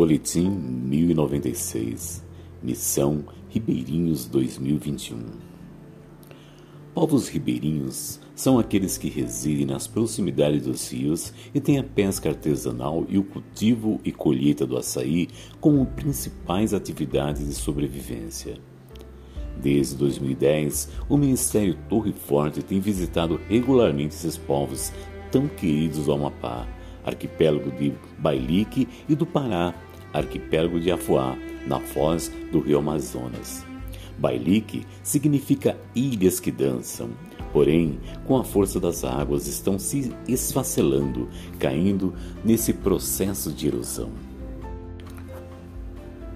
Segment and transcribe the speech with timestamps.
[0.00, 2.24] Boletim 1096
[2.62, 5.18] Missão Ribeirinhos 2021
[6.94, 13.04] Povos ribeirinhos são aqueles que residem nas proximidades dos rios e têm a pesca artesanal
[13.10, 15.28] e o cultivo e colheita do açaí
[15.60, 18.56] como principais atividades de sobrevivência.
[19.62, 24.94] Desde 2010, o Ministério Torre Forte tem visitado regularmente esses povos
[25.30, 26.66] tão queridos do Amapá,
[27.04, 29.74] arquipélago de Bailique e do Pará,
[30.12, 33.64] arquipélago de Afuá, na foz do rio Amazonas.
[34.18, 37.10] Bailique significa ilhas que dançam,
[37.52, 44.10] porém, com a força das águas, estão se esfacelando, caindo nesse processo de erosão.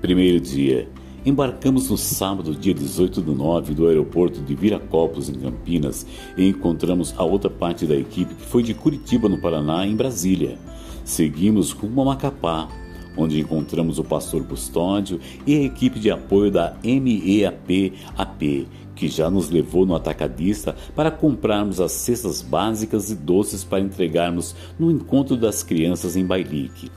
[0.00, 0.88] Primeiro dia,
[1.26, 7.14] Embarcamos no sábado, dia 18 do 9, do aeroporto de Viracopos, em Campinas, e encontramos
[7.16, 10.58] a outra parte da equipe que foi de Curitiba, no Paraná, em Brasília.
[11.02, 12.68] Seguimos rumo a Macapá,
[13.16, 19.50] onde encontramos o pastor Custódio e a equipe de apoio da MEAP-AP, que já nos
[19.50, 25.62] levou no atacadista para comprarmos as cestas básicas e doces para entregarmos no encontro das
[25.62, 26.90] crianças em Bailique.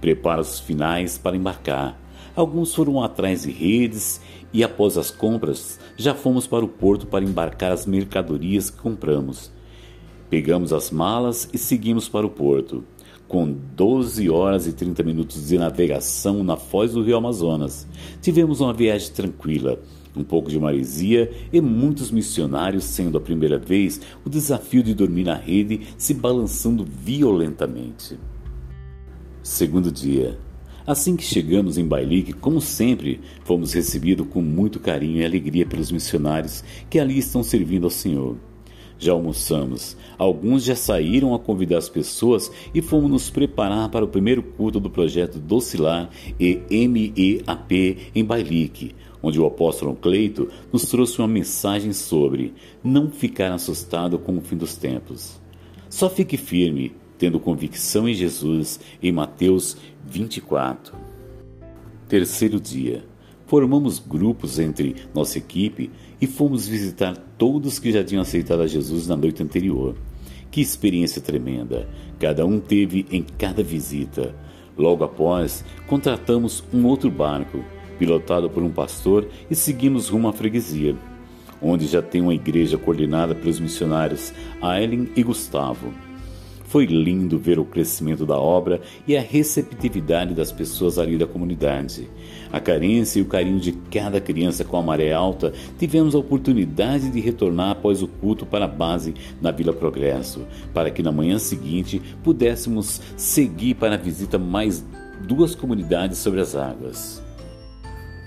[0.00, 1.98] Preparos finais para embarcar.
[2.34, 4.20] Alguns foram atrás de redes
[4.52, 9.50] e, após as compras, já fomos para o porto para embarcar as mercadorias que compramos.
[10.30, 12.84] Pegamos as malas e seguimos para o porto,
[13.28, 17.86] com 12 horas e 30 minutos de navegação na foz do rio Amazonas.
[18.22, 19.78] Tivemos uma viagem tranquila,
[20.16, 25.24] um pouco de maresia e muitos missionários, sendo a primeira vez o desafio de dormir
[25.24, 28.18] na rede se balançando violentamente.
[29.42, 30.38] Segundo dia,
[30.86, 35.92] Assim que chegamos em Bailique, como sempre, fomos recebidos com muito carinho e alegria pelos
[35.92, 38.38] missionários que ali estão servindo ao Senhor.
[38.98, 44.08] Já almoçamos, alguns já saíram a convidar as pessoas e fomos nos preparar para o
[44.08, 51.20] primeiro culto do projeto Docilar e MEAP em Bailique, onde o apóstolo Cleito nos trouxe
[51.20, 55.40] uma mensagem sobre não ficar assustado com o fim dos tempos.
[55.88, 60.94] Só fique firme, tendo convicção em Jesus, em Mateus 24.
[62.08, 63.07] Terceiro dia.
[63.48, 69.08] Formamos grupos entre nossa equipe e fomos visitar todos que já tinham aceitado a Jesus
[69.08, 69.96] na noite anterior.
[70.50, 71.88] Que experiência tremenda!
[72.20, 74.34] Cada um teve em cada visita.
[74.76, 77.64] Logo após, contratamos um outro barco,
[77.98, 80.94] pilotado por um pastor, e seguimos rumo à freguesia,
[81.60, 84.30] onde já tem uma igreja coordenada pelos missionários
[84.60, 86.07] Aileen e Gustavo.
[86.68, 92.10] Foi lindo ver o crescimento da obra e a receptividade das pessoas ali da comunidade.
[92.52, 97.10] A carência e o carinho de cada criança com a maré alta, tivemos a oportunidade
[97.10, 101.38] de retornar após o culto para a base na Vila Progresso, para que na manhã
[101.38, 104.84] seguinte pudéssemos seguir para a visita mais
[105.26, 107.22] duas comunidades sobre as águas.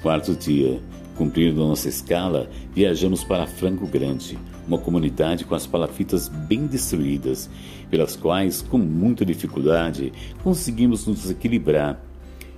[0.02, 0.82] Quarto dia,
[1.16, 7.50] cumprindo nossa escala, viajamos para Franco Grande, uma comunidade com as palafitas bem destruídas,
[7.90, 10.14] pelas quais, com muita dificuldade,
[10.44, 12.02] conseguimos nos equilibrar.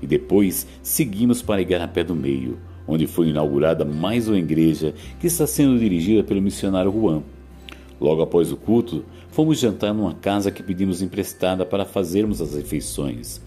[0.01, 5.47] E depois seguimos para Igarapé do Meio, onde foi inaugurada mais uma igreja que está
[5.47, 7.23] sendo dirigida pelo missionário Juan.
[7.99, 13.41] Logo após o culto, fomos jantar numa casa que pedimos emprestada para fazermos as refeições.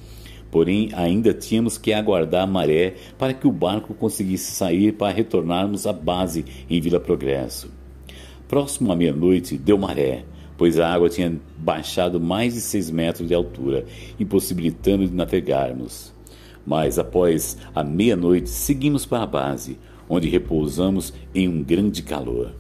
[0.57, 5.87] Porém, ainda tínhamos que aguardar a maré para que o barco conseguisse sair para retornarmos
[5.87, 7.71] à base em Vila Progresso.
[8.49, 10.25] Próximo à meia-noite, deu maré,
[10.57, 13.85] pois a água tinha baixado mais de seis metros de altura,
[14.19, 16.11] impossibilitando de navegarmos.
[16.67, 19.79] Mas após a meia-noite, seguimos para a base,
[20.09, 22.55] onde repousamos em um grande calor.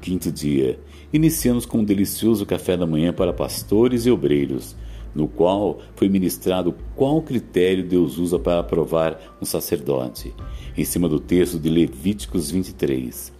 [0.00, 0.80] Quinto dia,
[1.12, 4.74] iniciamos com um delicioso café da manhã para pastores e obreiros,
[5.14, 10.34] no qual foi ministrado qual critério Deus usa para aprovar um sacerdote,
[10.76, 13.32] em cima do texto de Levíticos 23.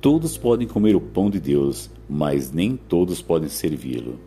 [0.00, 4.18] Todos podem comer o pão de Deus, mas nem todos podem servi-lo.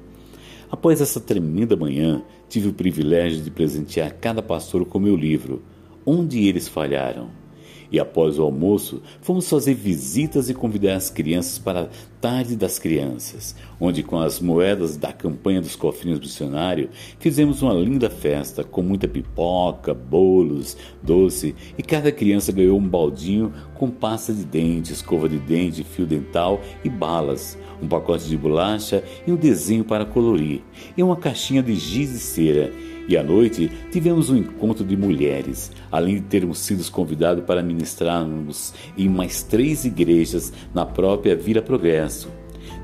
[0.71, 5.61] Após essa tremenda manhã, tive o privilégio de presentear cada pastor com meu livro,
[6.05, 7.44] Onde Eles Falharam
[7.91, 11.87] e após o almoço, fomos fazer visitas e convidar as crianças para a
[12.19, 16.89] Tarde das Crianças, onde, com as moedas da campanha dos cofrinhos missionários,
[17.19, 23.53] fizemos uma linda festa com muita pipoca, bolos, doce e cada criança ganhou um baldinho
[23.75, 29.03] com pasta de dente, escova de dente, fio dental e balas, um pacote de bolacha
[29.27, 30.61] e um desenho para colorir,
[30.97, 32.73] e uma caixinha de giz de cera
[33.07, 38.73] e à noite tivemos um encontro de mulheres, além de termos sido convidados para ministrarmos
[38.97, 42.29] em mais três igrejas na própria Vila Progresso.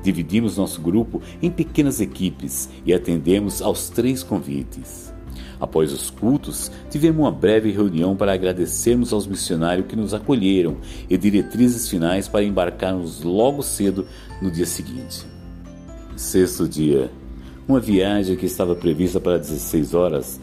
[0.02, 5.12] Dividimos nosso grupo em pequenas equipes e atendemos aos três convites.
[5.60, 10.78] Após os cultos, tivemos uma breve reunião para agradecermos aos missionários que nos acolheram
[11.08, 14.04] e diretrizes finais para embarcarmos logo cedo
[14.40, 15.24] no dia seguinte.
[16.16, 17.21] Sexto dia.
[17.66, 20.40] Uma viagem que estava prevista para 16 horas.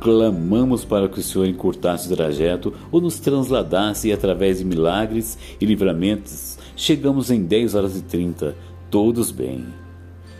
[0.00, 5.38] Clamamos para que o Senhor encurtasse o trajeto ou nos transladasse e, através de milagres
[5.60, 8.56] e livramentos, chegamos em 10 horas e 30,
[8.90, 9.64] todos bem.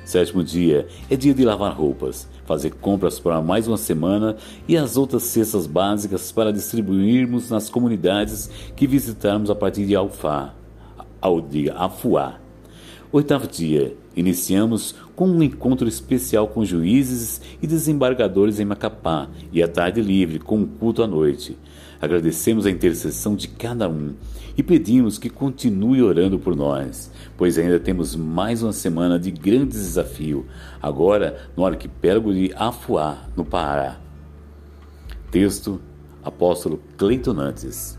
[0.04, 0.88] Sétimo dia.
[1.08, 4.36] É dia de lavar roupas, fazer compras para mais uma semana
[4.66, 10.54] e as outras cestas básicas para distribuirmos nas comunidades que visitarmos a partir de Alfá,
[11.20, 12.40] ao dia Afuá.
[13.12, 19.66] Oitavo dia, iniciamos com um encontro especial com juízes e desembargadores em Macapá e a
[19.66, 21.56] tarde livre com um culto à noite.
[21.98, 24.14] Agradecemos a intercessão de cada um
[24.58, 29.72] e pedimos que continue orando por nós, pois ainda temos mais uma semana de grande
[29.72, 30.46] desafio,
[30.80, 33.98] agora no arquipélago de Afuá, no Pará.
[35.30, 35.80] Texto:
[36.22, 37.98] Apóstolo Cleiton Nantes.